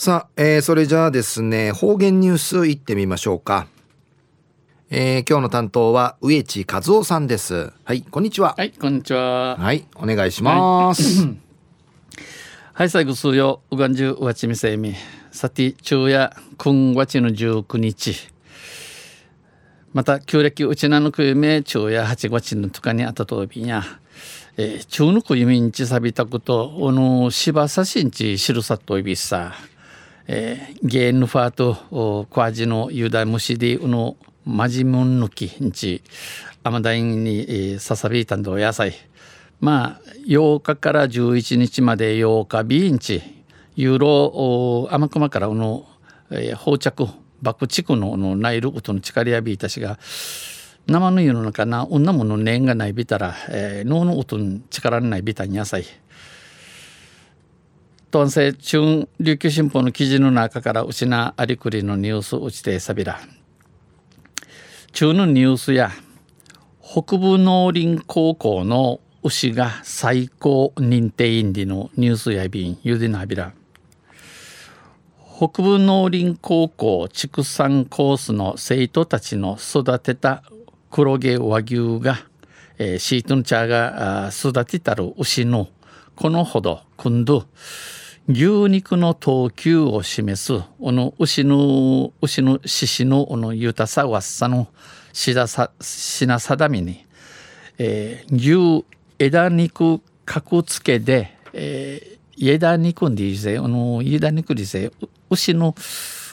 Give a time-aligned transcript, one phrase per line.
[0.00, 3.66] さあ、えー、それじゃあですね方言ニュースいってみましょうか。
[4.90, 7.72] えー、今日の担当は植地和夫さんです。
[7.82, 8.54] はいこんにちは。
[8.56, 9.56] はいこんにちは。
[9.56, 11.26] はいお願いします。
[12.74, 12.88] はい。
[12.90, 14.94] 最後数曜うがんじゅうわちみせみ。
[15.32, 18.14] さて昼夜くんわちの19日。
[19.92, 23.82] また旧暦うちなのくゆめ昼夜8月のとかにあたとびんや。
[24.58, 29.54] えー、中のくゆみんちさびたことおのしばさしんちしるさといびさ
[30.30, 36.02] えー、ゲーヌファーとクワジのユダムシディのマジムン抜きんち
[36.62, 38.92] アマダインに、えー、ささびたんど野菜。
[39.58, 43.22] まあ8日から11日まで8日ビーンチ。
[43.74, 45.86] ユーロ天熊からの、
[46.30, 47.06] えー、放着
[47.40, 49.98] 爆竹ののナイルウトの力やびいたしが
[50.86, 55.84] 生の湯の中な女もの念がないびたら、えー、脳の音の力のないびたに野菜。
[58.10, 63.20] 東西中琉球新報の記事の中からうしなありくりのニュースうちてさびら
[64.92, 65.90] 中のニュースや
[66.80, 73.52] 北部農林高校の牛が最高認定員でのニュースやびんゆでなびら
[75.36, 80.44] 北部農林高校畜産コースの生徒たちの育てた
[80.90, 82.16] 黒毛和牛が、
[82.78, 85.68] えー、シートンチャーが育てたる牛の
[86.18, 87.44] このほど今度
[88.28, 94.66] 牛肉の等級を示すこの牛の牛の獅子のこの豊さわっさの
[95.12, 97.06] 品定めに、
[97.78, 98.84] えー、牛
[99.20, 104.90] 枝肉格付けで、えー、枝肉でせあの枝肉でせ
[105.30, 105.76] 牛の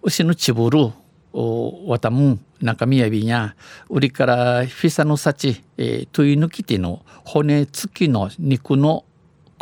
[0.00, 0.92] 牛のちぶる
[1.32, 3.56] おわたむ中身やびや
[3.90, 9.04] 売りからフィサの幸、えー、とい抜きての骨付きの肉の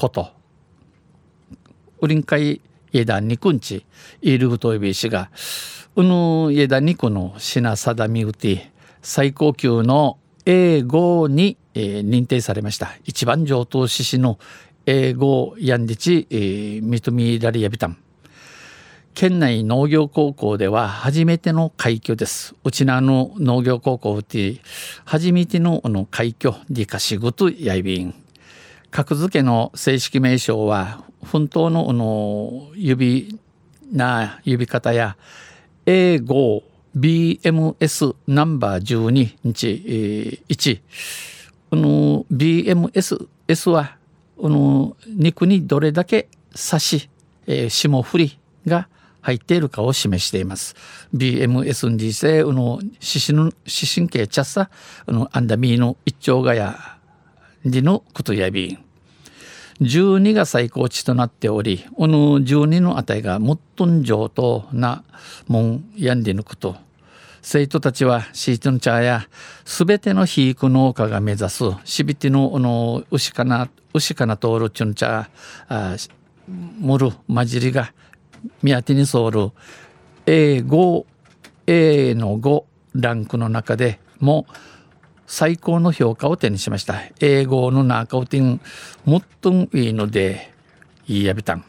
[0.01, 0.31] こと
[2.01, 3.85] 売りんかい枝肉んち
[4.23, 5.31] いるぐといびしが
[5.95, 14.39] うぬ枝肉の品定みうて最高級の A5 に、えー、認定されました一番上等獅子の
[14.87, 17.99] A5 ヤンディチ、えー、認められやびたん
[19.13, 22.55] 県内農業高校では初めての快挙です。
[22.65, 24.61] うちなの農業高校って
[25.05, 28.15] 初めてのの快挙でかしぐとやいびん。
[28.91, 33.39] 格付けの正式名称は本当のの指
[33.93, 35.17] な指方や
[35.87, 36.63] A5
[36.97, 40.81] BMS ナンバー12日、えー、1
[41.71, 43.97] この BMS S は
[44.37, 47.11] この肉にどれだけ刺し、
[47.47, 48.89] えー、霜降りが
[49.21, 50.75] 入っているかを示しています。
[51.15, 54.71] BMS に実際の指針指針形チャッサ
[55.07, 56.99] のアンダミーの一丁がや
[57.65, 58.79] でのことやび
[59.81, 65.05] 12が最高値となっておりこの12の値が最も上等な
[65.49, 66.77] もんやんでぬくと。
[67.43, 69.29] 生徒たちはシートンチャーや
[69.65, 76.11] すべての肥育農家が目指すしびてのの牛かな牛かな通るチュンチャー
[76.49, 77.95] ムル混じりが
[78.63, 79.51] 宮手にソる。
[80.27, 81.05] A5
[81.67, 84.47] A の5ランクの中でも
[85.33, 87.03] 最高の評価を手にしました。
[87.21, 88.59] 英語の中を手に
[89.07, 90.53] 最もっといいので
[91.07, 91.65] いいやびたん。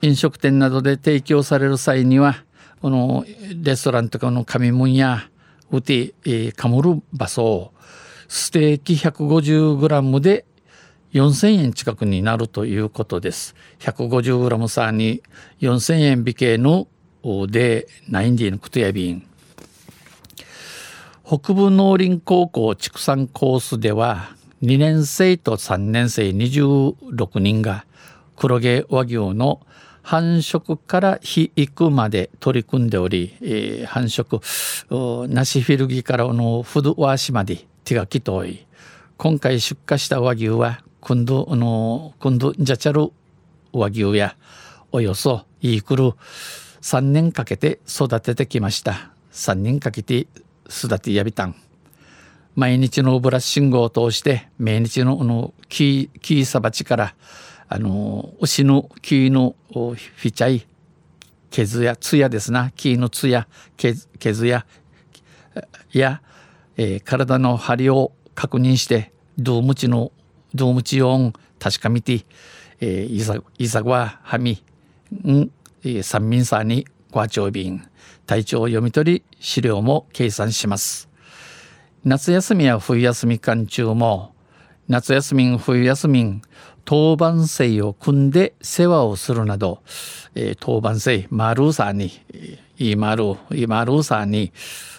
[0.00, 2.44] 飲食店などで提供される際には
[2.80, 3.24] この
[3.60, 5.28] レストランとかの紙もんや
[5.72, 7.72] うて、えー、かむる場所
[8.28, 10.44] ステーキ 150g で
[11.14, 13.56] 4000円近くになるということです。
[13.80, 15.20] 150g さに
[15.60, 16.86] 4000円引けの
[17.48, 19.31] でないんでのことやびん。
[21.34, 27.86] 北部農林高校畜産コースでは2年生と3年生26人が
[28.36, 29.62] 黒毛和牛の
[30.02, 34.42] 繁殖から肥育まで取り組んでおり、えー、繁殖
[35.32, 38.66] ナシフィルギからのフドワーシまで手がきとい
[39.16, 43.10] 今回出荷した和牛は今度の今度ジャチャル
[43.72, 44.36] 和牛や
[44.90, 46.10] およそイークル
[46.82, 49.12] 3年かけて育ててきました。
[49.32, 50.26] 3年かけて
[50.72, 51.54] 育てやびたん。
[52.54, 57.14] 毎日のブラッシングを通して毎日のの木木さばちから
[57.68, 60.66] あの牛の木のフィチャイ
[61.50, 62.70] 削やつやですな。
[62.70, 63.46] 木のつや
[63.76, 64.66] 削や
[65.92, 66.22] や、
[66.76, 70.12] えー、体の張りを確認して動物の
[70.54, 72.24] 動物用確かめて、
[72.80, 74.62] えー、いさいさははみ
[75.12, 75.50] ん、
[75.84, 77.86] えー、三民さんにご長便
[78.26, 81.08] 体調を読み取り資料も計算します
[82.04, 84.34] 夏休みや冬休み間中も
[84.88, 86.42] 夏休み冬休み
[86.84, 89.82] 当番制を組んで世話をするなど、
[90.34, 92.10] えー、当番制丸さに
[92.76, 94.52] い丸い丸さに、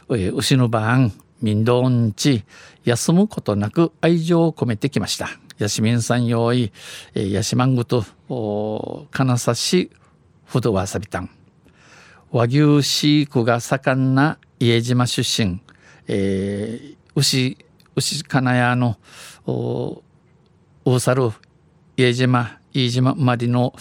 [0.09, 1.11] えー、牛の番
[1.41, 2.45] 民道んち
[2.85, 5.27] 休むことなく愛情を込めてきました。
[5.57, 6.71] ヤシミンさん用意、
[7.13, 9.91] えー、ヤシマングとお金指市
[10.45, 11.29] ふどわさびたん。
[12.33, 15.61] 和牛飼育が盛んな家島出身、
[16.07, 17.55] えー、牛
[17.95, 18.97] 牛金谷の
[19.45, 20.01] お
[20.83, 21.29] 大猿
[21.95, 23.75] 家島飯島まりの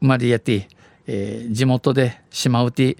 [0.00, 0.66] マリアティ、
[1.08, 2.96] えー、地元で島内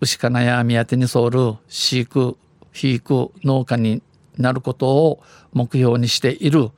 [0.00, 2.36] 牛金谷宮手にソる飼育
[2.70, 4.04] 肥育農家に
[4.38, 5.20] なることを
[5.52, 6.70] 目標にしている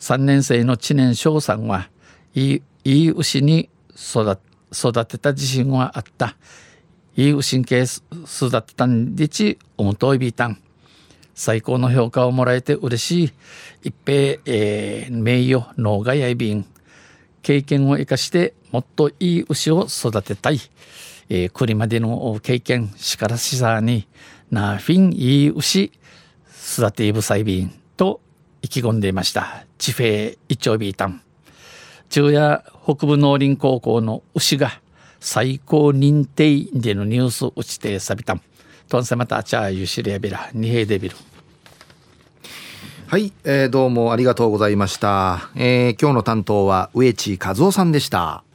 [0.00, 1.90] 3年生の知念翔さんは
[2.34, 4.38] いいいい牛に育
[4.72, 6.36] 育てた自信はあった。
[7.16, 10.58] いい牛系育てたんでちおむといびいたん
[11.34, 13.32] 最高の評価をもらえて嬉しい。
[13.84, 16.66] 一平、えー、名誉農家やいびん。
[17.42, 20.58] 経験を生かしてもっといい牛を育てたい、
[21.28, 24.08] えー、栗までの経験しからしさに
[24.50, 25.92] なフィンいい牛
[26.74, 28.20] 育ていぶさいびんと
[28.62, 29.64] 意気込んでいました。
[29.78, 31.25] 地平一丁ビータン。
[32.08, 34.80] 中夜北部農林高校の牛が
[35.20, 38.34] 最高認定でのニュース打ちてさびた。
[38.34, 38.40] ん
[38.88, 41.16] トンセマタチャーユシリアビラニヘデビル。
[43.08, 48.45] はい、えー、どうもありがとうございました、えー、今日の担当は植地和夫さんでした。